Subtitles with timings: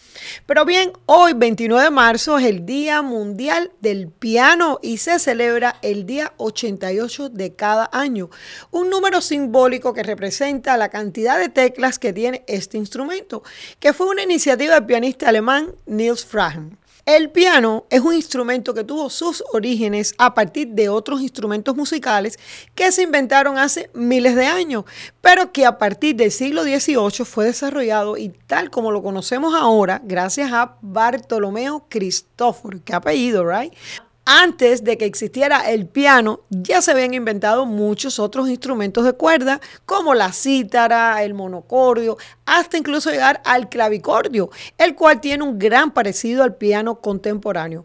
[0.47, 5.78] Pero bien, hoy 29 de marzo es el Día Mundial del Piano y se celebra
[5.83, 8.30] el día 88 de cada año,
[8.70, 13.42] un número simbólico que representa la cantidad de teclas que tiene este instrumento,
[13.80, 16.78] que fue una iniciativa del pianista alemán Niels Fragen.
[17.06, 22.38] El piano es un instrumento que tuvo sus orígenes a partir de otros instrumentos musicales
[22.74, 24.84] que se inventaron hace miles de años,
[25.20, 30.00] pero que a partir del siglo XVIII fue desarrollado y tal como lo conocemos ahora,
[30.02, 33.74] gracias a Bartolomeo Cristóforo, qué apellido, right?
[34.25, 39.61] Antes de que existiera el piano, ya se habían inventado muchos otros instrumentos de cuerda,
[39.84, 45.92] como la cítara, el monocordio, hasta incluso llegar al clavicordio, el cual tiene un gran
[45.92, 47.84] parecido al piano contemporáneo.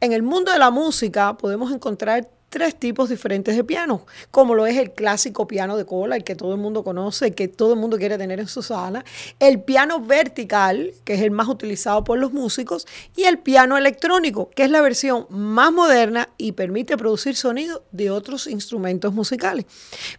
[0.00, 4.66] En el mundo de la música podemos encontrar tres tipos diferentes de piano, como lo
[4.66, 7.74] es el clásico piano de cola, el que todo el mundo conoce, el que todo
[7.74, 9.04] el mundo quiere tener en su sala,
[9.40, 12.86] el piano vertical, que es el más utilizado por los músicos,
[13.16, 18.10] y el piano electrónico, que es la versión más moderna y permite producir sonido de
[18.10, 19.66] otros instrumentos musicales.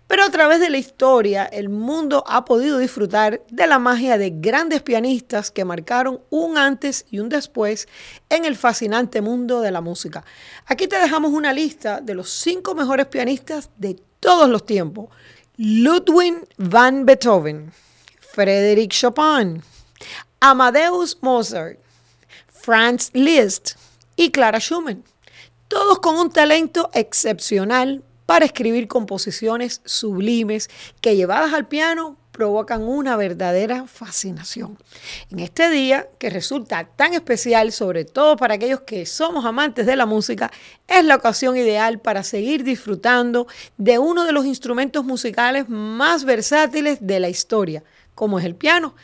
[0.08, 4.31] Pero a través de la historia, el mundo ha podido disfrutar de la magia de
[4.31, 7.88] grandes pianistas que marcaron un antes y un después
[8.30, 10.23] en el fascinante mundo de la música.
[10.66, 15.09] Aquí te dejamos una lista de los cinco mejores pianistas de todos los tiempos.
[15.58, 17.72] Ludwig van Beethoven,
[18.20, 19.64] Frédéric Chopin,
[20.39, 21.80] Amadeus Mozart,
[22.48, 23.76] Franz Liszt
[24.16, 25.04] y Clara Schumann.
[25.67, 30.70] Todos con un talento excepcional para escribir composiciones sublimes
[31.02, 34.77] que llevadas al piano provocan una verdadera fascinación.
[35.31, 39.95] En este día, que resulta tan especial, sobre todo para aquellos que somos amantes de
[39.95, 40.52] la música,
[40.87, 46.99] es la ocasión ideal para seguir disfrutando de uno de los instrumentos musicales más versátiles
[47.02, 47.83] de la historia,
[48.17, 48.95] como es el piano.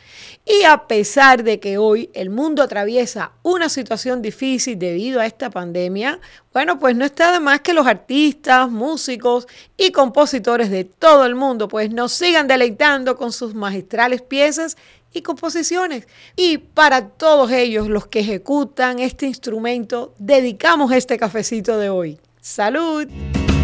[0.44, 5.50] Y a pesar de que hoy el mundo atraviesa una situación difícil debido a esta
[5.50, 6.18] pandemia,
[6.52, 11.36] bueno, pues no está de más que los artistas, músicos y compositores de todo el
[11.36, 14.76] mundo pues nos sigan deleitando con sus magistrales piezas
[15.12, 16.08] y composiciones.
[16.34, 22.18] Y para todos ellos los que ejecutan este instrumento, dedicamos este cafecito de hoy.
[22.40, 23.06] ¡Salud!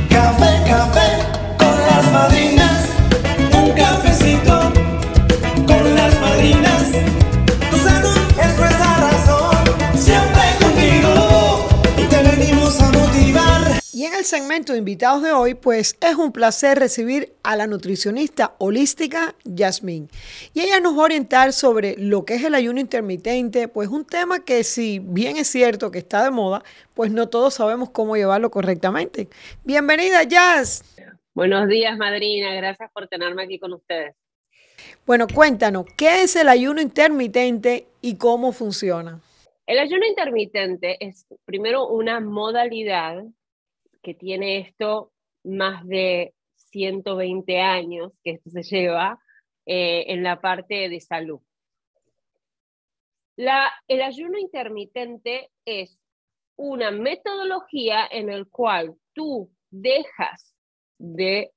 [0.08, 1.24] Café, café
[1.58, 2.86] con las madrinas,
[3.52, 4.89] un cafecito
[14.30, 20.08] segmento de invitados de hoy, pues es un placer recibir a la nutricionista holística Yasmín.
[20.54, 24.04] Y ella nos va a orientar sobre lo que es el ayuno intermitente, pues un
[24.04, 26.62] tema que si bien es cierto que está de moda,
[26.94, 29.28] pues no todos sabemos cómo llevarlo correctamente.
[29.64, 30.84] Bienvenida, Jazz.
[31.34, 32.54] Buenos días, madrina.
[32.54, 34.14] Gracias por tenerme aquí con ustedes.
[35.10, 39.20] Bueno, cuéntanos, ¿qué es el ayuno intermitente y cómo funciona?
[39.66, 43.24] El ayuno intermitente es primero una modalidad
[44.04, 45.10] que tiene esto
[45.42, 49.18] más de 120 años, que esto se lleva
[49.66, 51.40] eh, en la parte de salud.
[53.34, 55.98] La, el ayuno intermitente es
[56.54, 60.54] una metodología en el cual tú dejas
[60.98, 61.50] de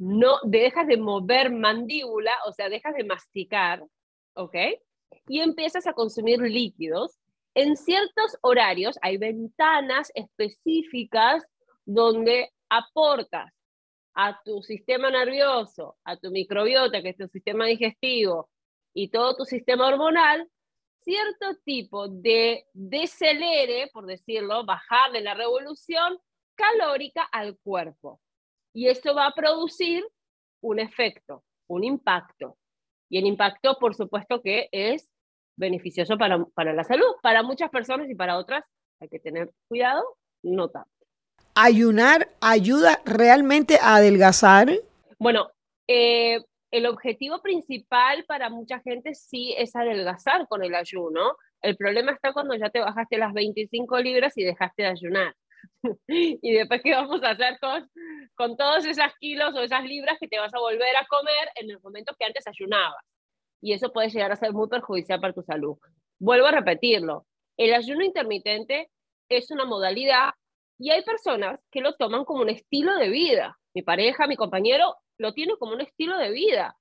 [0.00, 3.84] no dejas de mover mandíbula, o sea, dejas de masticar,
[4.32, 4.56] ¿ok?
[5.28, 7.18] Y empiezas a consumir líquidos.
[7.52, 11.44] En ciertos horarios hay ventanas específicas
[11.84, 13.52] donde aportas
[14.14, 18.48] a tu sistema nervioso, a tu microbiota, que es tu sistema digestivo,
[18.94, 20.48] y todo tu sistema hormonal,
[21.02, 26.18] cierto tipo de decelere, por decirlo, bajarle la revolución
[26.54, 28.18] calórica al cuerpo.
[28.72, 30.04] Y esto va a producir
[30.60, 32.56] un efecto, un impacto.
[33.08, 35.10] Y el impacto, por supuesto, que es
[35.56, 37.16] beneficioso para, para la salud.
[37.22, 38.64] Para muchas personas y para otras
[39.00, 40.02] hay que tener cuidado,
[40.42, 40.90] no tanto.
[41.54, 44.70] ¿Ayunar ayuda realmente a adelgazar?
[45.18, 45.50] Bueno,
[45.88, 46.40] eh,
[46.70, 51.36] el objetivo principal para mucha gente sí es adelgazar con el ayuno.
[51.60, 55.34] El problema está cuando ya te bajaste las 25 libras y dejaste de ayunar.
[56.08, 57.88] y después, ¿qué vamos a hacer con,
[58.34, 61.70] con todos esos kilos o esas libras que te vas a volver a comer en
[61.70, 63.04] el momento que antes ayunabas?
[63.62, 65.76] Y eso puede llegar a ser muy perjudicial para tu salud.
[66.18, 67.26] Vuelvo a repetirlo.
[67.56, 68.90] El ayuno intermitente
[69.28, 70.30] es una modalidad
[70.78, 73.58] y hay personas que lo toman como un estilo de vida.
[73.74, 76.76] mi pareja, mi compañero, lo tiene como un estilo de vida,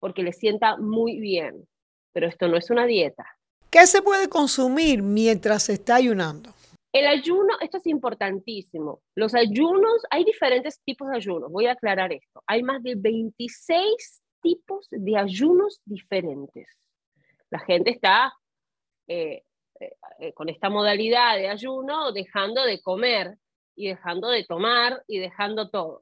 [0.00, 1.66] porque le sienta muy bien.
[2.12, 3.24] Pero esto no es una dieta.
[3.70, 6.55] ¿Qué se puede consumir mientras se está ayunando?
[6.96, 9.02] El ayuno, esto es importantísimo.
[9.14, 11.52] Los ayunos, hay diferentes tipos de ayunos.
[11.52, 12.42] Voy a aclarar esto.
[12.46, 16.66] Hay más de 26 tipos de ayunos diferentes.
[17.50, 18.32] La gente está
[19.08, 19.42] eh,
[19.78, 23.36] eh, eh, con esta modalidad de ayuno dejando de comer
[23.74, 26.00] y dejando de tomar y dejando todo.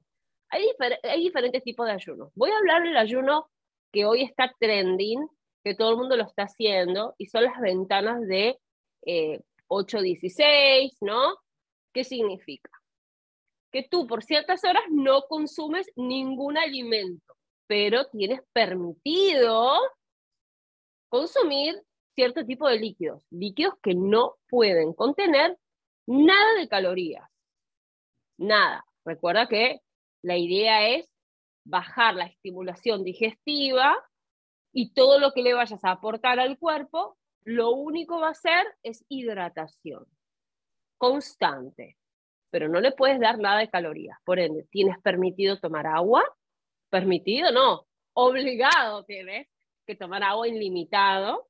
[0.48, 0.64] Hay,
[1.02, 2.30] hay diferentes tipos de ayunos.
[2.36, 3.50] Voy a hablar del ayuno
[3.90, 5.26] que hoy está trending,
[5.64, 8.60] que todo el mundo lo está haciendo, y son las ventanas de
[9.68, 11.36] 8-16, ¿no?
[11.92, 12.70] ¿Qué significa?
[13.72, 19.72] Que tú por ciertas horas no consumes ningún alimento, pero tienes permitido
[21.08, 21.80] consumir
[22.14, 25.58] cierto tipo de líquidos, líquidos que no pueden contener
[26.06, 27.28] nada de calorías,
[28.38, 28.84] nada.
[29.04, 29.80] Recuerda que
[30.22, 31.08] la idea es
[31.64, 33.96] bajar la estimulación digestiva
[34.72, 38.66] y todo lo que le vayas a aportar al cuerpo lo único va a ser
[38.82, 40.06] es hidratación
[40.98, 41.98] constante,
[42.50, 44.16] pero no le puedes dar nada de calorías.
[44.24, 46.24] Por ende, ¿tienes permitido tomar agua?
[46.88, 49.48] Permitido, no, obligado tienes
[49.86, 51.48] que tomar agua ilimitado,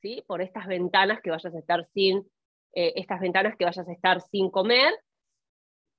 [0.00, 0.24] ¿sí?
[0.26, 2.26] Por estas ventanas que vayas a estar sin,
[2.72, 4.94] eh, estas ventanas que vayas a estar sin comer.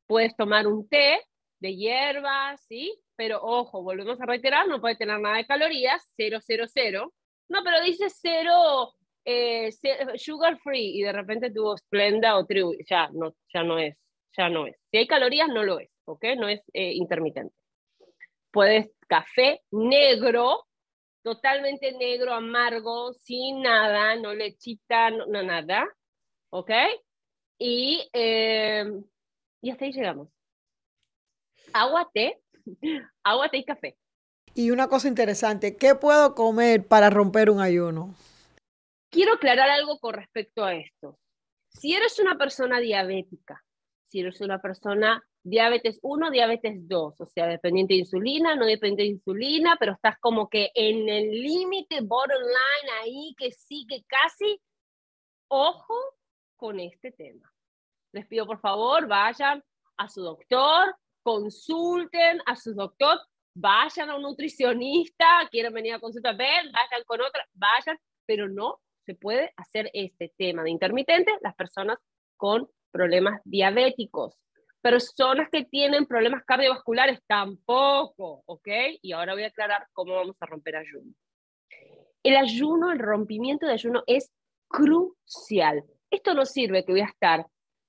[0.07, 1.21] Puedes tomar un té
[1.59, 2.99] de hierbas, ¿sí?
[3.15, 7.13] Pero ojo, volvemos a reiterar, no puede tener nada de calorías, 0, 0, 0.
[7.49, 8.93] No, pero dice cero
[9.29, 9.71] eh,
[10.15, 13.97] sugar free y de repente tuvo Splenda o True, ya no, ya no es,
[14.37, 14.77] ya no es.
[14.89, 16.23] Si hay calorías, no lo es, ¿ok?
[16.37, 17.53] No es eh, intermitente.
[18.51, 20.65] Puedes café negro,
[21.23, 25.85] totalmente negro, amargo, sin nada, no lechita, no, nada,
[26.49, 26.71] ¿ok?
[27.59, 28.85] Y, eh,
[29.61, 30.29] y hasta ahí llegamos.
[31.73, 32.39] Agua, té,
[33.23, 33.97] agua, té y café.
[34.55, 38.15] Y una cosa interesante, ¿qué puedo comer para romper un ayuno?
[39.17, 41.17] Quiero aclarar algo con respecto a esto.
[41.69, 43.65] Si eres una persona diabética,
[44.05, 49.01] si eres una persona diabetes 1, diabetes 2, o sea, dependiente de insulina, no dependiente
[49.01, 54.61] de insulina, pero estás como que en el límite, borderline, ahí que sí, que casi,
[55.47, 55.95] ojo
[56.55, 57.51] con este tema.
[58.11, 59.63] Les pido por favor, vayan
[59.97, 63.17] a su doctor, consulten a su doctor,
[63.55, 67.97] vayan a un nutricionista, quieren venir a consulta, ven, vayan con otra, vayan,
[68.27, 71.97] pero no se puede hacer este tema de intermitente las personas
[72.35, 74.37] con problemas diabéticos.
[74.81, 78.67] Personas que tienen problemas cardiovasculares tampoco, ¿ok?
[79.01, 81.13] Y ahora voy a aclarar cómo vamos a romper ayuno.
[82.21, 84.29] El ayuno, el rompimiento de ayuno es
[84.67, 85.85] crucial.
[86.11, 87.45] Esto no sirve que voy a estar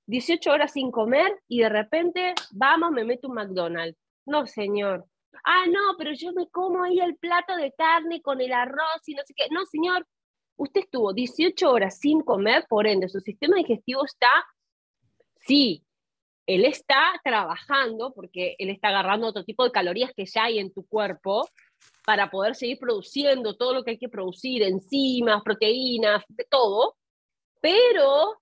[0.07, 3.99] 18 horas sin comer y de repente, vamos, me meto un McDonald's.
[4.25, 5.05] No, señor.
[5.43, 9.15] Ah, no, pero yo me como ahí el plato de carne con el arroz y
[9.15, 9.47] no sé qué.
[9.51, 10.07] No, señor,
[10.59, 14.29] usted estuvo 18 horas sin comer, por ende, su sistema digestivo está,
[15.37, 15.85] sí,
[16.45, 20.73] él está trabajando porque él está agarrando otro tipo de calorías que ya hay en
[20.73, 21.47] tu cuerpo
[22.05, 26.97] para poder seguir produciendo todo lo que hay que producir, enzimas, proteínas, de todo,
[27.61, 28.39] pero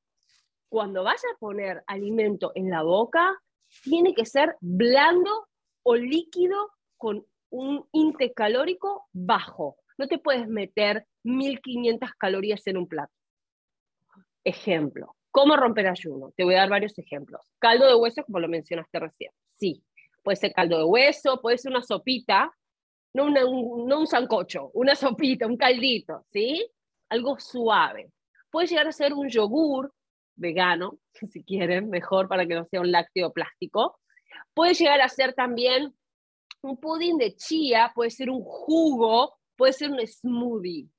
[0.69, 3.37] cuando vas a poner alimento en la boca,
[3.83, 5.47] tiene que ser blando
[5.83, 9.77] o líquido con un índice calórico bajo.
[9.97, 13.13] No te puedes meter 1500 calorías en un plato.
[14.43, 16.31] Ejemplo, ¿cómo romper ayuno?
[16.35, 17.41] Te voy a dar varios ejemplos.
[17.59, 19.31] Caldo de hueso, como lo mencionaste recién.
[19.55, 19.83] Sí,
[20.23, 22.51] puede ser caldo de hueso, puede ser una sopita,
[23.13, 26.69] no, un, no sancocho, una sopita, un caldito, ¿sí?
[27.09, 28.11] Algo suave.
[28.51, 29.91] Puede llegar a ser un yogur
[30.35, 30.99] vegano,
[31.31, 33.99] si quieren, mejor para que no sea un lácteo plástico.
[34.53, 35.93] Puede llegar a ser también
[36.61, 40.89] un pudín de chía, puede ser un jugo, puede ser un smoothie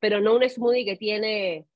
[0.00, 1.66] pero no un smoothie que tiene,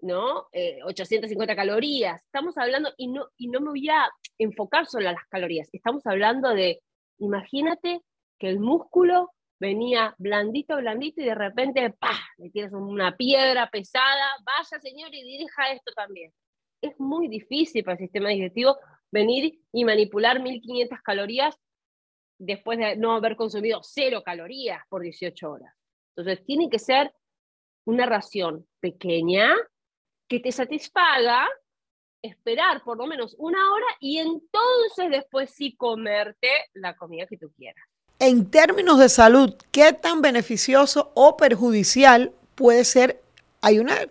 [0.00, 0.48] ¿no?
[0.84, 2.22] 850 eh, calorías.
[2.24, 6.06] Estamos hablando, y no, y no me voy a enfocar solo a las calorías, estamos
[6.06, 6.80] hablando de,
[7.18, 8.00] imagínate
[8.38, 14.36] que el músculo venía blandito, blandito, y de repente, ¡pah!, le tienes una piedra pesada,
[14.44, 16.32] vaya señor y dirija esto también.
[16.80, 18.76] Es muy difícil para el sistema digestivo
[19.10, 21.58] venir y manipular 1500 calorías
[22.38, 25.74] después de no haber consumido cero calorías por 18 horas.
[26.16, 27.12] Entonces, tiene que ser
[27.84, 29.54] una ración pequeña
[30.28, 31.48] que te satisfaga,
[32.22, 37.50] esperar por lo menos una hora y entonces después sí comerte la comida que tú
[37.56, 37.82] quieras.
[38.18, 43.22] En términos de salud, ¿qué tan beneficioso o perjudicial puede ser
[43.62, 44.10] ayunar?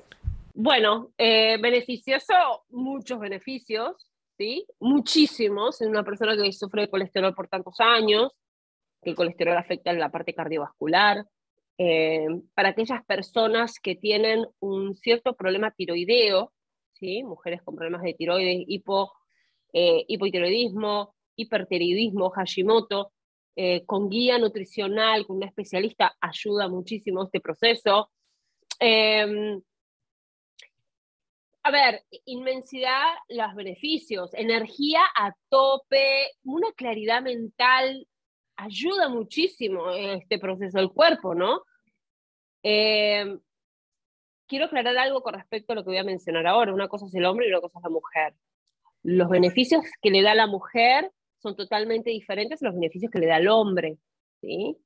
[0.53, 2.33] Bueno, eh, beneficioso,
[2.69, 4.09] muchos beneficios.
[4.37, 4.65] ¿Sí?
[4.79, 8.31] Muchísimos en una persona que sufre de colesterol por tantos años,
[9.01, 11.25] que el colesterol afecta en la parte cardiovascular.
[11.79, 16.53] Eh, para aquellas personas que tienen un cierto problema tiroideo,
[16.93, 17.23] ¿sí?
[17.23, 19.13] mujeres con problemas de tiroides, hipo,
[19.73, 23.11] eh, hipotiroidismo, hipertiroidismo, Hashimoto,
[23.55, 28.11] eh, con guía nutricional, con una especialista, ayuda muchísimo este proceso.
[31.67, 38.07] A ver, inmensidad, los beneficios, energía a tope, una claridad mental,
[38.55, 41.63] ayuda muchísimo este proceso del cuerpo, ¿no?
[42.63, 43.39] Em,
[44.47, 46.73] quiero aclarar algo con respecto a lo que voy a mencionar ahora.
[46.73, 48.33] Una cosa es el hombre y una cosa es la mujer.
[49.03, 53.27] Los beneficios que le da la mujer son totalmente diferentes a los beneficios que le
[53.27, 53.97] da el hombre.
[54.39, 54.77] ¿sí?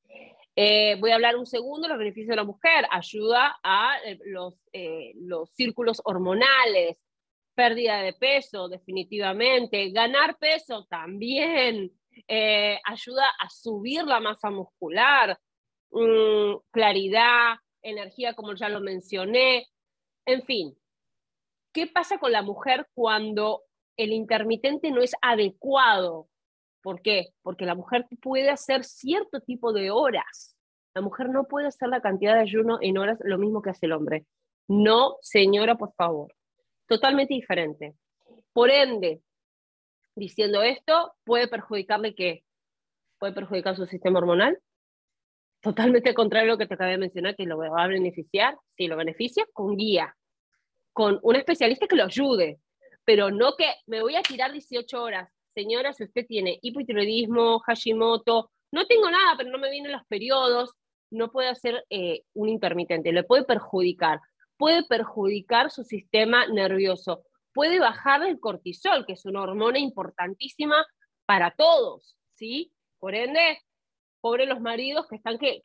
[0.55, 2.86] Eh, voy a hablar un segundo los beneficios de la mujer.
[2.91, 6.98] Ayuda a eh, los, eh, los círculos hormonales,
[7.55, 9.91] pérdida de peso, definitivamente.
[9.91, 11.91] Ganar peso también.
[12.86, 15.39] ayuda a subir la masa muscular,
[15.91, 19.67] mm, claridad, energía, como ya lo mencioné.
[20.25, 20.77] En fin,
[21.74, 23.63] ¿qué pasa con la mujer cuando
[23.98, 26.27] el intermitente no es adecuado
[26.81, 27.29] ¿Por qué?
[27.43, 30.57] Porque la mujer puede hacer cierto tipo de horas.
[30.93, 33.85] La mujer no puede hacer la cantidad de ayuno en horas lo mismo que hace
[33.85, 34.25] el hombre.
[34.67, 36.33] No, señora, por favor.
[36.88, 37.95] Totalmente diferente.
[38.51, 39.21] Por ende,
[40.15, 42.43] diciendo esto, puede perjudicarle qué?
[43.19, 44.59] Puede perjudicar su sistema hormonal.
[45.61, 48.57] Totalmente contrario a lo que te acabé de mencionar, que lo va a beneficiar.
[48.69, 50.15] Sí, lo beneficia con guía,
[50.91, 52.59] con un especialista que lo ayude,
[53.05, 58.51] pero no que me voy a tirar 18 horas señora, si usted tiene hipotiroidismo, Hashimoto,
[58.72, 60.72] no tengo nada, pero no me vienen los periodos,
[61.12, 64.20] no puede hacer eh, un intermitente, le puede perjudicar,
[64.58, 70.86] puede perjudicar su sistema nervioso, puede bajar el cortisol, que es una hormona importantísima
[71.25, 72.72] para todos, ¿sí?
[73.00, 73.60] Por ende,
[74.22, 75.62] pobre los maridos que están que,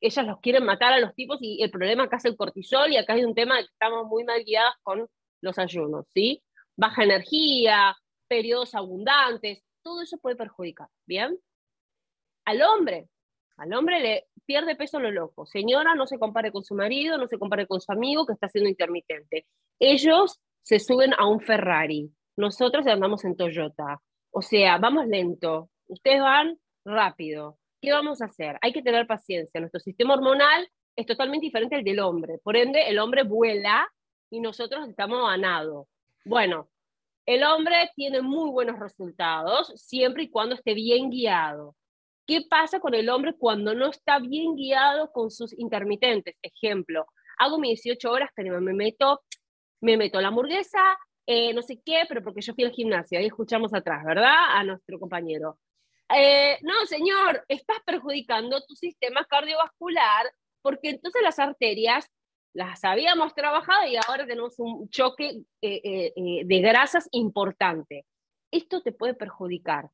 [0.00, 2.96] ellas los quieren matar a los tipos y el problema acá es el cortisol y
[2.96, 5.06] acá hay un tema que estamos muy mal guiadas con
[5.42, 6.42] los ayunos, ¿sí?
[6.76, 7.96] Baja energía,
[8.30, 11.36] periodos abundantes, todo eso puede perjudicar, ¿bien?
[12.44, 13.08] Al hombre,
[13.56, 15.46] al hombre le pierde peso lo loco.
[15.46, 18.48] Señora, no se compare con su marido, no se compare con su amigo que está
[18.48, 19.46] siendo intermitente.
[19.80, 24.00] Ellos se suben a un Ferrari, nosotros andamos en Toyota.
[24.30, 27.58] O sea, vamos lento, ustedes van rápido.
[27.82, 28.58] ¿Qué vamos a hacer?
[28.62, 29.58] Hay que tener paciencia.
[29.58, 32.38] Nuestro sistema hormonal es totalmente diferente al del hombre.
[32.44, 33.88] Por ende, el hombre vuela
[34.30, 35.88] y nosotros estamos a nado.
[36.24, 36.68] Bueno,
[37.26, 41.76] el hombre tiene muy buenos resultados siempre y cuando esté bien guiado.
[42.26, 46.36] ¿Qué pasa con el hombre cuando no está bien guiado con sus intermitentes?
[46.42, 47.06] Ejemplo,
[47.38, 49.22] hago mis 18 horas, pero me meto,
[49.80, 50.96] me meto la hamburguesa,
[51.26, 54.34] eh, no sé qué, pero porque yo fui al gimnasio, ahí escuchamos atrás, ¿verdad?
[54.50, 55.58] A nuestro compañero.
[56.12, 62.10] Eh, no, señor, estás perjudicando tu sistema cardiovascular porque entonces las arterias
[62.52, 68.06] las habíamos trabajado y ahora tenemos un choque eh, eh, eh, de grasas importante.
[68.50, 69.90] Esto te puede perjudicar.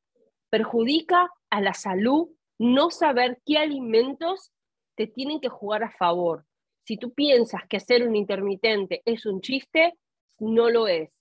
[0.50, 4.52] Perjudica a la salud no saber qué alimentos
[4.96, 6.46] te tienen que jugar a favor.
[6.84, 9.94] Si tú piensas que hacer un intermitente es un chiste,
[10.38, 11.20] no lo es.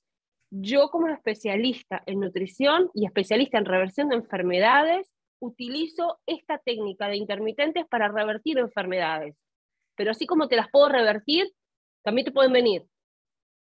[0.51, 7.17] Yo como especialista en nutrición y especialista en reversión de enfermedades, utilizo esta técnica de
[7.17, 9.35] intermitentes para revertir enfermedades
[9.95, 11.51] pero así como te las puedo revertir,
[12.03, 12.85] también te pueden venir.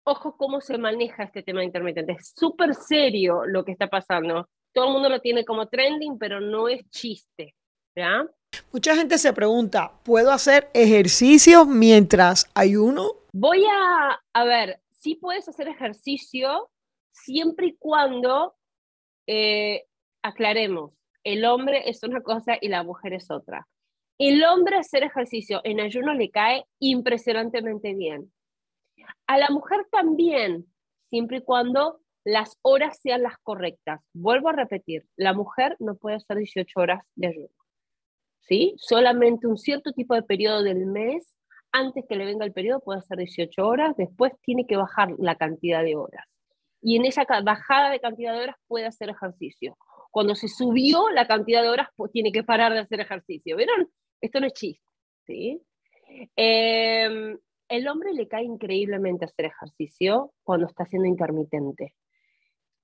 [0.04, 2.12] Ojo cómo se maneja este tema intermitente.
[2.12, 4.48] Es súper serio lo que está pasando.
[4.72, 7.54] Todo el mundo lo tiene como trending, pero no es chiste.
[7.96, 8.26] ¿ya?
[8.72, 13.12] Mucha gente se pregunta, ¿puedo hacer ejercicio mientras ayuno?
[13.32, 16.70] Voy a, a ver, sí puedes hacer ejercicio
[17.12, 18.54] siempre y cuando
[19.26, 19.86] eh,
[20.22, 20.92] aclaremos,
[21.24, 23.66] el hombre es una cosa y la mujer es otra.
[24.18, 28.32] El hombre hacer ejercicio en ayuno le cae impresionantemente bien.
[29.26, 30.66] A la mujer también,
[31.08, 34.00] siempre y cuando las horas sean las correctas.
[34.12, 37.48] Vuelvo a repetir, la mujer no puede hacer 18 horas de ayuno.
[38.40, 38.74] ¿Sí?
[38.76, 41.36] Solamente un cierto tipo de periodo del mes,
[41.70, 45.36] antes que le venga el periodo, puede hacer 18 horas, después tiene que bajar la
[45.36, 46.26] cantidad de horas.
[46.80, 49.76] Y en esa bajada de cantidad de horas puede hacer ejercicio.
[50.12, 53.56] Cuando se subió la cantidad de horas, pues tiene que parar de hacer ejercicio.
[53.56, 53.90] ¿Vieron?
[54.20, 54.84] Esto no es chiste,
[55.26, 55.60] ¿sí?
[56.36, 57.38] Em,
[57.68, 61.94] el hombre le cae increíblemente hacer ejercicio cuando está siendo intermitente.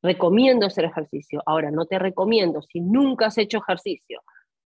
[0.02, 1.42] Recomiendo hacer ejercicio.
[1.44, 4.23] Ahora, no te recomiendo si nunca has hecho ejercicio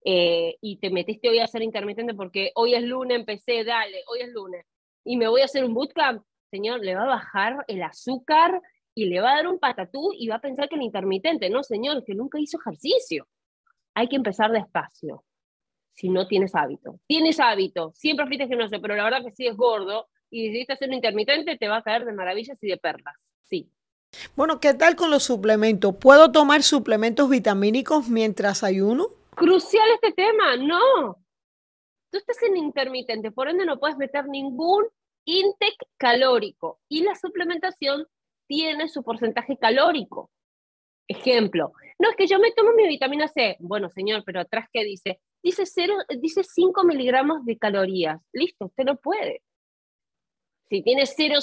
[0.05, 4.21] eh, y te metiste hoy a hacer intermitente porque hoy es lunes, empecé, dale, hoy
[4.21, 4.65] es lunes,
[5.03, 8.61] y me voy a hacer un bootcamp, señor, le va a bajar el azúcar
[8.95, 11.63] y le va a dar un patatú y va a pensar que el intermitente, no
[11.63, 13.27] señor, que nunca hizo ejercicio.
[13.95, 15.25] Hay que empezar despacio,
[15.93, 17.01] si no tienes hábito.
[17.07, 20.89] Tienes hábito, siempre fuiste gimnasio, pero la verdad que si es gordo y decidiste hacer
[20.89, 23.71] un intermitente, te va a caer de maravillas y de perlas, sí.
[24.37, 25.97] Bueno, ¿qué tal con los suplementos?
[25.97, 29.09] ¿Puedo tomar suplementos vitamínicos mientras ayuno?
[29.35, 31.19] Crucial este tema, no.
[32.11, 34.85] Tú estás en intermitente, por ende no puedes meter ningún
[35.25, 38.07] intake calórico y la suplementación
[38.47, 40.31] tiene su porcentaje calórico.
[41.07, 43.57] Ejemplo, no es que yo me tomo mi vitamina C.
[43.61, 45.21] Bueno, señor, pero atrás, ¿qué dice?
[45.43, 48.21] Dice, cero, dice 5 miligramos de calorías.
[48.33, 49.43] Listo, usted no puede.
[50.71, 51.39] Si tiene 000,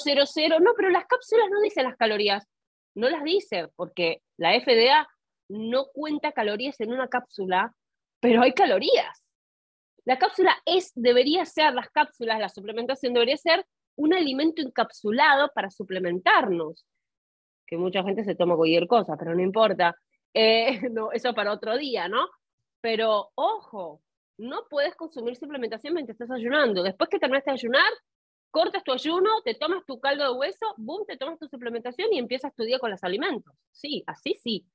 [0.59, 2.47] no, pero las cápsulas no dicen las calorías.
[2.95, 5.07] No las dice, porque la FDA
[5.49, 7.73] no cuenta calorías en una cápsula,
[8.19, 9.29] pero hay calorías.
[10.03, 13.65] La cápsula es, debería ser, las cápsulas, la suplementación debería ser
[13.95, 16.85] un alimento encapsulado para suplementarnos
[17.71, 19.95] que mucha gente se toma cualquier cosa, pero no importa.
[20.33, 22.27] Eh, no, eso para otro día, ¿no?
[22.81, 24.01] Pero ojo,
[24.37, 26.83] no puedes consumir suplementación mientras estás ayunando.
[26.83, 27.91] Después que terminaste de ayunar,
[28.51, 32.19] cortas tu ayuno, te tomas tu caldo de hueso, boom, te tomas tu suplementación y
[32.19, 33.53] empiezas tu día con los alimentos.
[33.71, 34.65] Sí, así sí,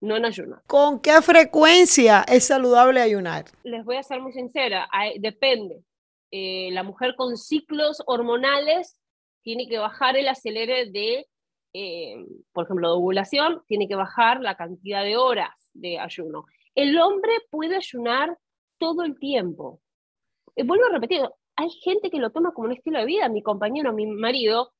[0.00, 0.60] no en ayuno.
[0.66, 3.44] ¿Con qué frecuencia es saludable ayunar?
[3.62, 4.88] Les voy a ser muy sincera,
[5.20, 5.84] depende.
[6.32, 8.96] Eh, la mujer con ciclos hormonales
[9.42, 11.26] tiene que bajar el acelere de
[11.72, 12.16] eh,
[12.52, 16.44] por ejemplo, de ovulación, tiene que bajar la cantidad de horas de ayuno.
[16.74, 18.36] El hombre puede ayunar
[18.78, 19.80] todo el tiempo.
[20.56, 21.22] Eh, vuelvo a repetir,
[21.56, 23.28] hay gente que lo toma como un estilo de vida.
[23.28, 24.72] Mi compañero, mi marido,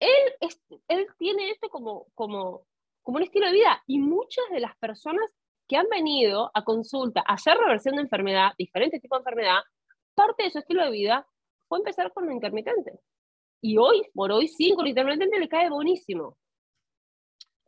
[0.00, 0.50] él,
[0.88, 2.66] él tiene esto como, como,
[3.02, 3.82] como un estilo de vida.
[3.86, 5.30] Y muchas de las personas
[5.68, 9.60] que han venido a consulta a hacer reversión de enfermedad, diferentes tipos de enfermedad,
[10.14, 11.26] parte de su estilo de vida
[11.68, 12.98] fue empezar con lo intermitente.
[13.60, 16.36] Y hoy, por hoy, sí, con intermitente le cae buenísimo.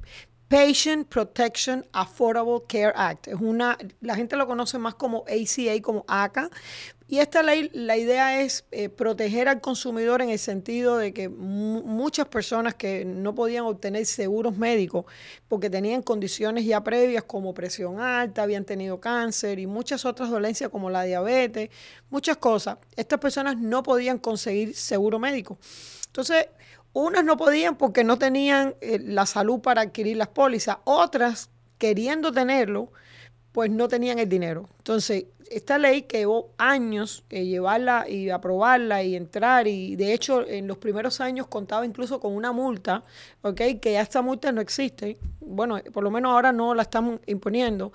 [0.51, 3.29] Patient Protection Affordable Care Act.
[3.29, 6.49] Es una, la gente lo conoce más como ACA, como ACA.
[7.07, 11.29] Y esta ley, la idea es eh, proteger al consumidor en el sentido de que
[11.29, 15.05] muchas personas que no podían obtener seguros médicos
[15.47, 20.69] porque tenían condiciones ya previas como presión alta, habían tenido cáncer y muchas otras dolencias
[20.69, 21.69] como la diabetes,
[22.09, 25.57] muchas cosas, estas personas no podían conseguir seguro médico.
[26.07, 26.47] Entonces,
[26.93, 32.32] unas no podían porque no tenían eh, la salud para adquirir las pólizas, otras queriendo
[32.32, 32.91] tenerlo,
[33.51, 34.69] pues no tenían el dinero.
[34.77, 40.47] Entonces, esta ley que llevó años eh, llevarla y aprobarla y entrar, y de hecho
[40.47, 43.04] en los primeros años contaba incluso con una multa,
[43.41, 43.62] ¿ok?
[43.82, 47.91] Que ya esta multa no existe, bueno, por lo menos ahora no la estamos imponiendo.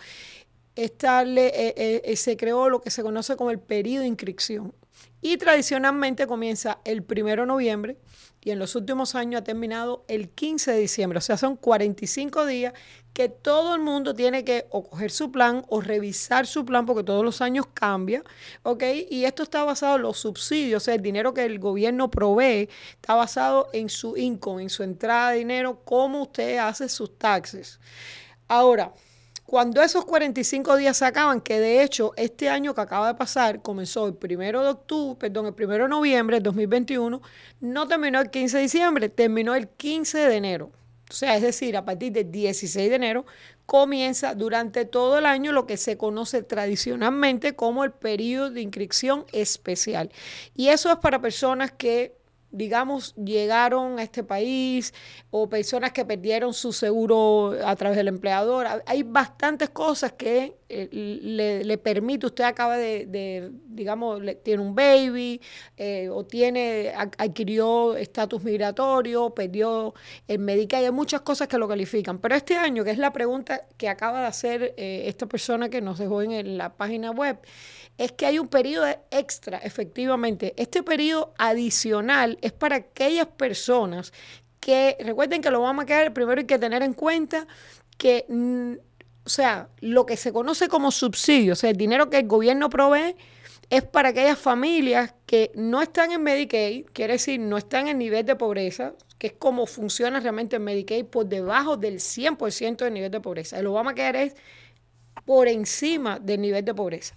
[0.75, 4.75] Esta ley eh, se creó lo que se conoce como el periodo de inscripción.
[5.23, 7.99] Y tradicionalmente comienza el primero de noviembre
[8.47, 11.19] y en los últimos años ha terminado el 15 de diciembre.
[11.19, 12.75] O sea, son 45 días
[13.13, 17.03] que todo el mundo tiene que o coger su plan o revisar su plan porque
[17.03, 18.23] todos los años cambia,
[18.63, 18.85] ¿ok?
[19.11, 22.69] Y esto está basado en los subsidios, o sea, el dinero que el gobierno provee
[22.93, 27.81] está basado en su income, en su entrada de dinero, cómo usted hace sus taxes.
[28.47, 28.95] Ahora,
[29.47, 33.63] cuando esos 45 días se acaban, que de hecho este año que acaba de pasar
[33.63, 37.23] comenzó el primero de octubre, perdón, el primero de noviembre de 2021,
[37.61, 40.73] no terminó el 15 de diciembre, terminó el 15 de enero.
[41.09, 43.27] O sea, es decir, a partir del 16 de enero
[43.65, 49.25] comienza durante todo el año lo que se conoce tradicionalmente como el periodo de inscripción
[49.33, 50.11] especial.
[50.57, 52.17] Y eso es para personas que
[52.51, 54.95] digamos, llegaron a este país
[55.31, 58.67] o personas que perdieron su seguro a través del empleador.
[58.87, 65.41] Hay bastantes cosas que eh, le, permite, usted acaba de, digamos, tiene un baby
[65.77, 69.95] eh, o tiene, adquirió estatus migratorio, perdió
[70.27, 72.19] el Medicaid, hay muchas cosas que lo califican.
[72.19, 75.81] Pero este año, que es la pregunta que acaba de hacer eh, esta persona que
[75.81, 77.39] nos dejó en la página web,
[77.97, 80.53] es que hay un periodo extra, efectivamente.
[80.57, 84.13] Este periodo adicional es para aquellas personas
[84.61, 87.47] que, recuerden que lo vamos a quedar, primero hay que tener en cuenta
[87.97, 88.75] que, mm,
[89.27, 92.71] o sea, lo que se conoce como subsidio, o sea, el dinero que el gobierno
[92.71, 93.17] provee,
[93.69, 98.25] es para aquellas familias que no están en Medicaid, quiere decir, no están en nivel
[98.25, 103.11] de pobreza, que es como funciona realmente en Medicaid, por debajo del 100% del nivel
[103.11, 103.59] de pobreza.
[103.59, 104.37] El Obamacare es
[105.25, 107.17] por encima del nivel de pobreza.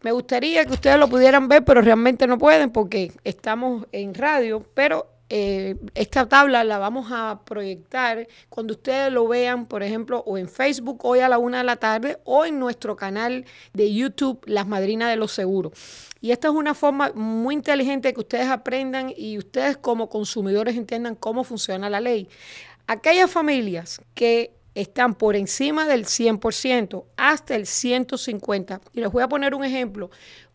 [0.00, 4.66] Me gustaría que ustedes lo pudieran ver, pero realmente no pueden porque estamos en radio,
[4.74, 10.38] pero eh, esta tabla la vamos a proyectar cuando ustedes lo vean, por ejemplo, o
[10.38, 14.40] en Facebook hoy a la una de la tarde o en nuestro canal de YouTube,
[14.46, 15.72] Las Madrinas de los Seguros.
[16.20, 21.14] Y esta es una forma muy inteligente que ustedes aprendan y ustedes como consumidores entiendan
[21.14, 22.28] cómo funciona la ley.
[22.86, 28.80] Aquellas familias que están por encima del 100% hasta el 150%.
[28.92, 30.10] Y les voy a poner un ejemplo.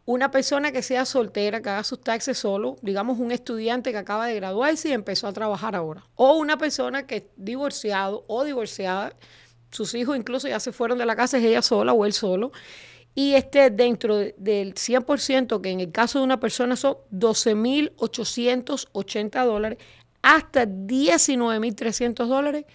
[0.05, 4.27] Una persona que sea soltera, que haga sus taxes solo, digamos un estudiante que acaba
[4.27, 6.03] de graduarse y empezó a trabajar ahora.
[6.15, 9.15] O una persona que es divorciado o divorciada,
[9.71, 12.51] sus hijos incluso ya se fueron de la casa, es ella sola o él solo,
[13.15, 19.77] y esté dentro del 100%, que en el caso de una persona son 12.880 dólares,
[20.21, 22.65] hasta 19.300 dólares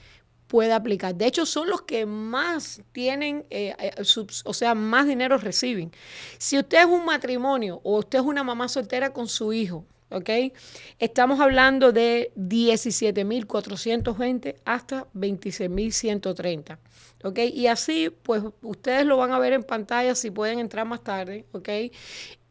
[0.48, 1.14] puede aplicar.
[1.14, 3.92] De hecho, son los que más tienen, eh, eh,
[4.44, 5.92] o sea, más dinero reciben.
[6.38, 10.30] Si usted es un matrimonio o usted es una mamá soltera con su hijo, ¿ok?
[10.98, 16.78] Estamos hablando de 17.420 hasta 26.130,
[17.24, 17.38] ¿ok?
[17.52, 21.44] Y así, pues ustedes lo van a ver en pantalla si pueden entrar más tarde,
[21.52, 21.68] ¿ok?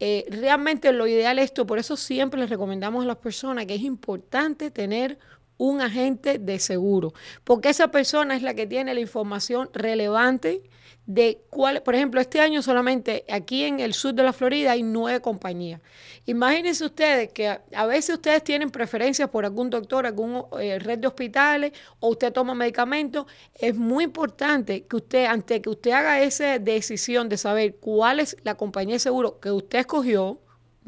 [0.00, 3.74] Eh, realmente lo ideal es esto, por eso siempre les recomendamos a las personas que
[3.74, 5.18] es importante tener
[5.58, 7.12] un agente de seguro,
[7.44, 10.62] porque esa persona es la que tiene la información relevante
[11.08, 14.82] de cuál, por ejemplo, este año solamente aquí en el sur de la Florida hay
[14.82, 15.80] nueve compañías.
[16.26, 21.08] Imagínense ustedes que a, veces ustedes tienen preferencias por algún doctor, algún eh, red de
[21.08, 23.24] hospitales o usted toma medicamentos.
[23.54, 28.36] Es muy importante que usted, antes que usted haga esa decisión de saber cuál es
[28.44, 30.38] la compañía de seguro que usted escogió,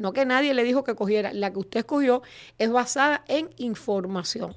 [0.01, 2.23] no que nadie le dijo que cogiera, la que usted escogió
[2.57, 4.55] es basada en información.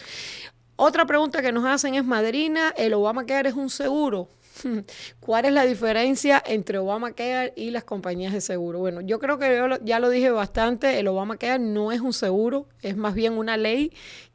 [0.78, 4.30] Otra pregunta que nos hacen es, Madrina, ¿el Obamacare es un seguro?
[5.20, 8.80] ¿Cuál es la diferencia entre Obamacare y las compañías de seguro?
[8.80, 12.68] Bueno, yo creo que yo ya lo dije bastante, el Obamacare no es un seguro,
[12.82, 13.94] es más bien una ley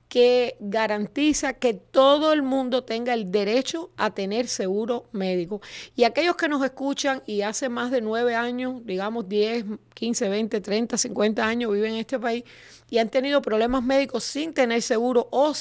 [0.08, 5.60] que garantiza que todo el mundo tenga el derecho a tener seguro médico.
[5.96, 10.60] Y aquellos que nos escuchan y hace más de nueve años, digamos 10, 15, 20,
[10.60, 12.44] 30, 50 años viven en este país
[12.88, 15.52] y han tenido problemas médicos sin tener seguro o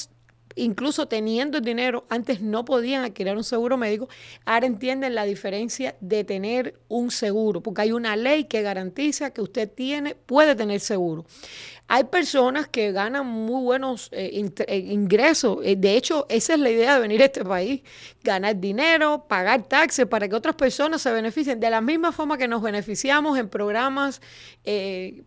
[0.55, 4.09] incluso teniendo dinero, antes no podían adquirir un seguro médico,
[4.45, 9.41] ahora entienden la diferencia de tener un seguro, porque hay una ley que garantiza que
[9.41, 11.25] usted tiene, puede tener seguro.
[11.87, 14.31] Hay personas que ganan muy buenos eh,
[14.67, 15.59] eh, ingresos.
[15.63, 17.83] Eh, de hecho, esa es la idea de venir a este país.
[18.23, 21.59] Ganar dinero, pagar taxes para que otras personas se beneficien.
[21.59, 24.19] De la misma forma que nos beneficiamos en programas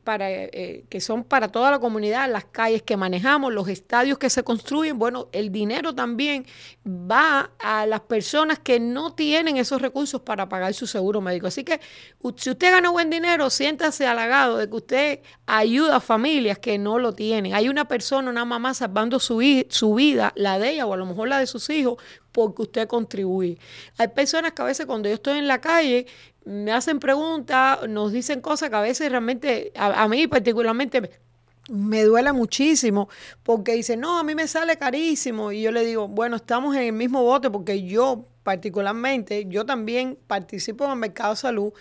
[0.03, 4.43] para, que son para toda la comunidad, las calles que manejamos, los estadios que se
[4.43, 4.99] construyen.
[4.99, 6.45] Bueno, el dinero también
[6.85, 11.47] va a las personas que no tienen esos recursos para pagar su seguro médico.
[11.47, 11.81] Así que
[12.37, 16.01] si usted gana buen dinero, siéntase halagado de que usted ayuda a
[16.57, 17.53] que no lo tienen.
[17.55, 21.05] Hay una persona, una mamá salvando su, su vida, la de ella o a lo
[21.05, 23.59] mejor la de sus hijos, porque usted contribuye.
[23.99, 26.07] Hay personas que a veces cuando yo estoy en la calle
[26.47, 31.11] me hacen preguntas, nos dicen cosas que a veces realmente, a, mí particularmente,
[31.69, 33.11] me duele muchísimo
[33.43, 35.53] porque dicen, no, a mí me sale carísimo.
[35.53, 40.19] Y yo le digo, bueno, estamos en el mismo bote porque yo particularmente, yo también
[40.27, 41.73] participo en el mercado de salud.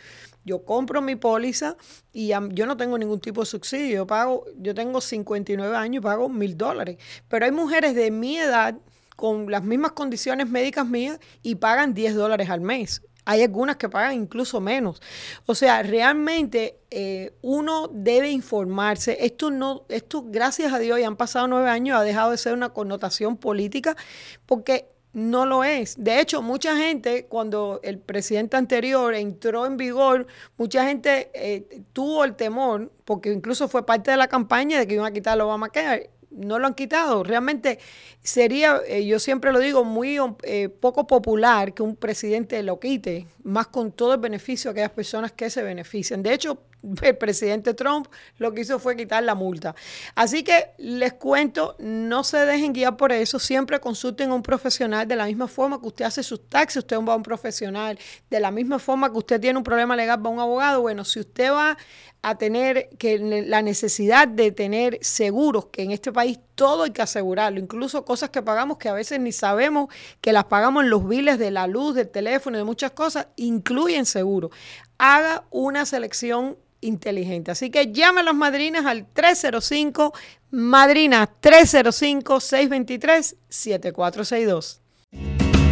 [0.47, 1.75] Yo compro mi póliza
[2.13, 3.95] y yo no tengo ningún tipo de subsidio.
[3.95, 6.97] Yo pago, yo tengo 59 años y pago mil dólares.
[7.27, 8.75] Pero hay mujeres de mi edad
[9.17, 13.01] con las mismas condiciones médicas mías y pagan 10 dólares al mes.
[13.25, 15.01] Hay algunas que pagan incluso menos.
[15.47, 19.17] O sea, realmente eh, uno debe informarse.
[19.19, 22.53] Esto no, esto, gracias a Dios, ya han pasado nueve años, ha dejado de ser
[22.53, 23.97] una connotación política,
[24.45, 25.95] porque no lo es.
[25.97, 30.27] De hecho, mucha gente, cuando el presidente anterior entró en vigor,
[30.57, 34.93] mucha gente eh, tuvo el temor, porque incluso fue parte de la campaña de que
[34.93, 37.23] iban a quitar el Obamacare no lo han quitado.
[37.23, 37.79] Realmente
[38.21, 43.25] sería, eh, yo siempre lo digo, muy eh, poco popular que un presidente lo quite,
[43.43, 46.21] más con todo el beneficio a aquellas personas que se benefician.
[46.21, 46.61] De hecho,
[47.01, 49.75] el presidente Trump lo que hizo fue quitar la multa.
[50.15, 55.07] Así que les cuento, no se dejen guiar por eso, siempre consulten a un profesional
[55.07, 57.97] de la misma forma que usted hace sus taxes, usted va a un profesional,
[58.29, 60.81] de la misma forma que usted tiene un problema legal, va a un abogado.
[60.81, 61.77] Bueno, si usted va
[62.21, 67.01] a tener que la necesidad de tener seguros, que en este país todo hay que
[67.01, 69.87] asegurarlo, incluso cosas que pagamos que a veces ni sabemos
[70.19, 74.05] que las pagamos en los biles de la luz, del teléfono, de muchas cosas, incluyen
[74.05, 74.49] seguro.
[74.97, 77.51] Haga una selección inteligente.
[77.51, 80.13] Así que llame a las madrinas al 305
[80.51, 84.81] Madrina 305 623 7462.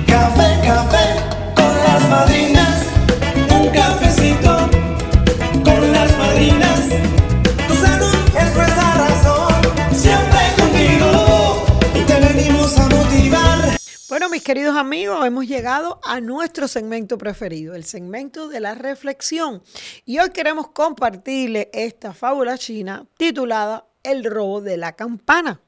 [0.08, 2.86] Café, café con las madrinas,
[3.52, 4.65] un cafecito
[14.36, 19.64] mis queridos amigos, hemos llegado a nuestro segmento preferido, el segmento de la reflexión.
[20.04, 25.62] Y hoy queremos compartirle esta fábula china titulada El robo de la campana.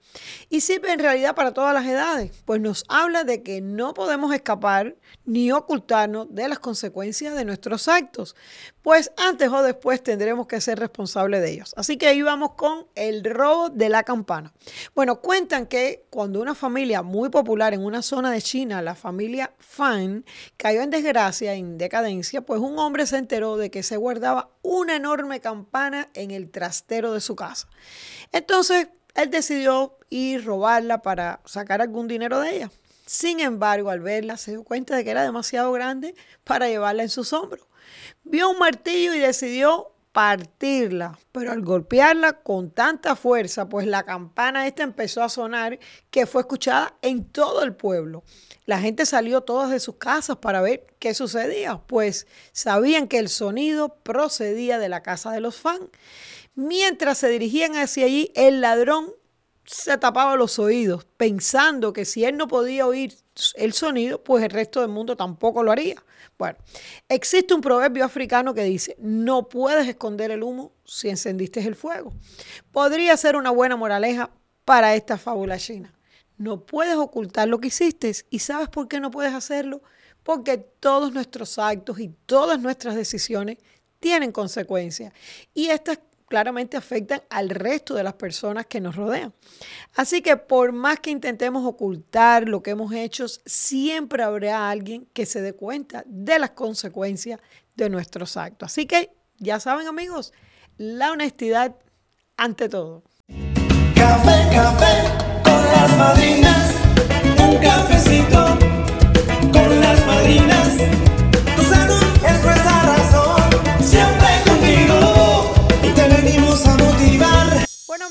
[0.50, 4.34] Y sirve en realidad para todas las edades, pues nos habla de que no podemos
[4.34, 8.36] escapar ni ocultarnos de las consecuencias de nuestros actos,
[8.82, 11.74] pues antes o después tendremos que ser responsables de ellos.
[11.78, 14.54] Así que ahí vamos con el robo de la campana.
[14.96, 19.54] Bueno, cuentan que cuando una familia muy popular en una zona de China, la familia
[19.60, 20.26] Fan,
[20.56, 24.96] cayó en desgracia, en decadencia, pues un hombre se enteró de que se guardaba una
[24.96, 27.68] enorme campana en el trastero de su casa.
[28.32, 32.72] Entonces, él decidió ir robarla para sacar algún dinero de ella.
[33.06, 37.10] Sin embargo, al verla se dio cuenta de que era demasiado grande para llevarla en
[37.10, 37.66] sus hombros.
[38.24, 44.66] Vio un martillo y decidió partirla, pero al golpearla con tanta fuerza, pues la campana
[44.66, 45.78] esta empezó a sonar
[46.10, 48.24] que fue escuchada en todo el pueblo.
[48.66, 53.30] La gente salió todas de sus casas para ver qué sucedía, pues sabían que el
[53.30, 55.86] sonido procedía de la casa de los fans.
[56.58, 59.14] Mientras se dirigían hacia allí, el ladrón
[59.64, 63.14] se tapaba los oídos, pensando que si él no podía oír
[63.54, 66.04] el sonido, pues el resto del mundo tampoco lo haría.
[66.36, 66.58] Bueno,
[67.10, 72.12] existe un proverbio africano que dice, no puedes esconder el humo si encendiste el fuego.
[72.72, 74.32] Podría ser una buena moraleja
[74.66, 75.94] para esta fábula china.
[76.40, 79.84] No puedes ocultar lo que hiciste y ¿sabes por qué no puedes hacerlo?
[80.24, 83.60] Porque todos nuestros actos y todas nuestras decisiones
[84.00, 85.14] tienen consecuencias.
[85.54, 89.34] Y estas claramente afectan al resto de las personas que nos rodean.
[89.96, 95.26] Así que por más que intentemos ocultar lo que hemos hecho, siempre habrá alguien que
[95.26, 97.40] se dé cuenta de las consecuencias
[97.76, 98.72] de nuestros actos.
[98.72, 100.34] Así que ya saben amigos,
[100.78, 101.76] la honestidad
[102.36, 103.04] ante todo.
[103.96, 106.74] Café, café con las madrinas,
[107.40, 108.47] un cafecito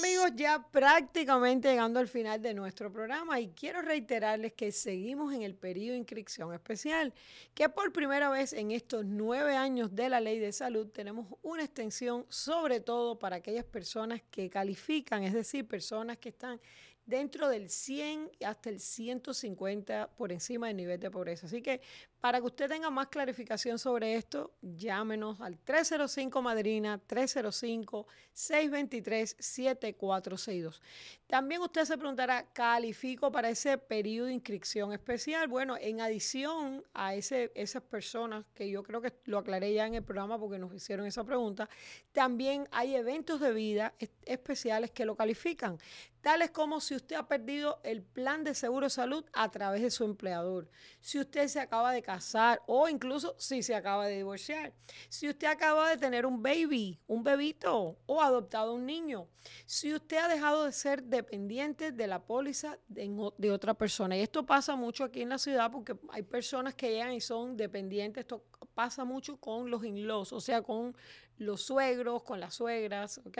[0.07, 5.42] amigos, ya prácticamente llegando al final de nuestro programa y quiero reiterarles que seguimos en
[5.42, 7.12] el periodo de inscripción especial,
[7.55, 11.64] que por primera vez en estos nueve años de la ley de salud tenemos una
[11.64, 16.61] extensión sobre todo para aquellas personas que califican, es decir, personas que están
[17.07, 21.47] dentro del 100 hasta el 150 por encima del nivel de pobreza.
[21.47, 21.81] Así que
[22.21, 30.83] Para que usted tenga más clarificación sobre esto, llámenos al 305 Madrina 305 623 7462.
[31.29, 35.47] También usted se preguntará, ¿califico para ese periodo de inscripción especial?
[35.47, 39.95] Bueno, en adición a ese, esas personas, que yo creo que lo aclaré ya en
[39.95, 41.69] el programa porque nos hicieron esa pregunta,
[42.11, 45.79] también hay eventos de vida especiales que lo califican
[46.27, 49.93] tales como si usted ha perdido el plan de seguro de salud a través de
[49.93, 54.75] su empleador, si usted se acaba de casar o incluso si se acaba de divorciar,
[55.09, 59.29] si usted acaba de tener un baby, un bebito o adoptado un niño,
[59.67, 64.17] si usted ha dejado de ser dependiente de la póliza de, otra persona.
[64.17, 67.57] Y esto pasa mucho aquí en la ciudad porque hay personas que llegan y son
[67.57, 68.23] dependientes.
[68.23, 70.97] Esto pasa mucho con los in-laws, o sea, con
[71.38, 73.38] los suegros, con las suegras, ¿ok?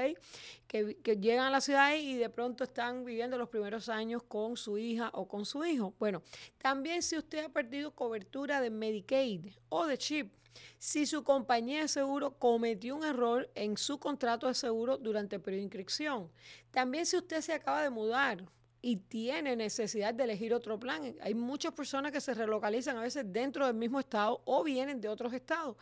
[0.66, 4.56] Que, que, llegan a la ciudad y de pronto están viviendo los primeros años con
[4.56, 5.94] su hija o con su hijo.
[5.98, 6.22] Bueno,
[6.59, 10.32] también si usted ha perdido cobertura de Medicaid o de CHIP,
[10.78, 15.42] si su compañía de seguro cometió un error en su contrato de seguro durante el
[15.42, 16.30] periodo de inscripción.
[16.70, 18.44] También si usted se acaba de mudar
[18.83, 21.15] y tiene necesidad de elegir otro plan.
[21.21, 25.09] Hay muchas personas que se relocalizan a veces dentro del mismo estado o vienen de
[25.09, 25.77] otros estados.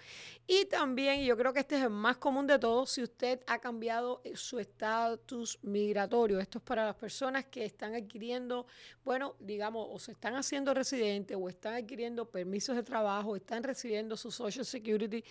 [0.47, 3.59] Y también, yo creo que este es el más común de todos, si usted ha
[3.59, 6.39] cambiado eh, su estatus migratorio.
[6.39, 8.67] Esto es para las personas que están adquiriendo,
[9.05, 14.17] bueno, digamos, o se están haciendo residentes o están adquiriendo permisos de trabajo, están recibiendo
[14.17, 15.25] su Social Security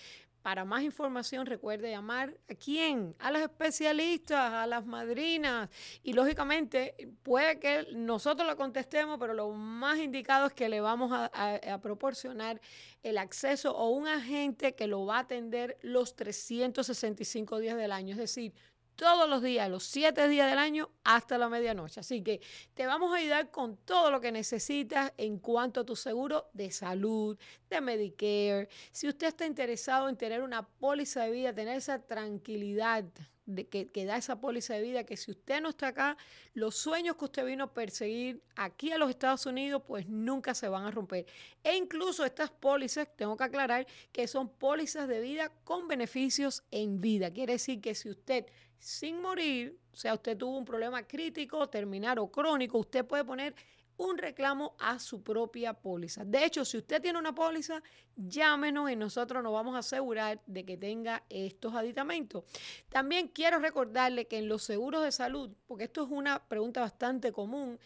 [0.44, 5.70] para más información, recuerde llamar a quién, a las especialistas, a las madrinas.
[6.04, 11.14] Y lógicamente, puede que nosotros lo contestemos, pero lo más indicado es que le vamos
[11.14, 11.32] a,
[11.74, 12.60] a proporcionar
[13.04, 18.12] el acceso o un agente que lo va a atender los 365 días del año.
[18.12, 18.54] Es decir,
[18.96, 22.00] todos los días, los siete días del año hasta la medianoche.
[22.00, 22.42] Así que
[22.74, 26.72] te vamos a ayudar con todo lo que necesitas en cuanto a tu seguro de
[26.72, 27.38] salud,
[27.70, 28.70] de Medicare.
[28.92, 33.06] Si usted está interesado en tener una póliza de vida, tener esa tranquilidad
[33.46, 36.18] de que, que, da esa póliza de vida, que si usted no está acá,
[36.54, 40.70] los sueños que usted vino a perseguir aquí a los Estados Unidos, pues nunca se
[40.70, 41.26] van a romper.
[41.64, 47.02] E incluso estas pólizas, tengo que aclarar que son pólizas de vida con beneficios en
[47.02, 47.32] vida.
[47.32, 48.46] Quiere decir que si usted
[48.80, 53.56] sin morir, o sea, usted tuvo un problema crítico, terminar o crónico, usted puede poner
[53.98, 56.26] un reclamo a su propia póliza.
[56.26, 57.82] De hecho, si usted tiene una póliza,
[58.16, 62.44] llámenos y nosotros nos vamos a asegurar de que tenga estos aditamentos.
[62.90, 67.32] También quiero recordarle que en los seguros de salud, porque esto es una pregunta bastante
[67.32, 67.80] común,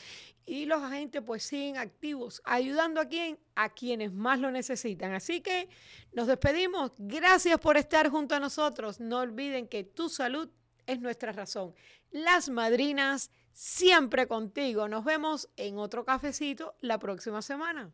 [0.45, 3.39] Y los agentes pues siguen activos, ayudando a quién?
[3.55, 5.13] A quienes más lo necesitan.
[5.13, 5.69] Así que
[6.13, 6.91] nos despedimos.
[6.97, 8.99] Gracias por estar junto a nosotros.
[8.99, 10.49] No olviden que tu salud
[10.85, 11.73] es nuestra razón.
[12.11, 14.87] Las madrinas siempre contigo.
[14.87, 17.91] Nos vemos en otro cafecito la próxima semana.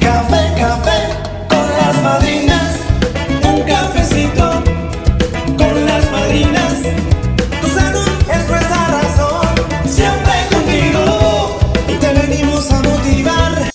[0.00, 2.91] Café, café con las madrinas
[3.52, 4.62] un cafecito
[5.56, 7.11] con las madrinas.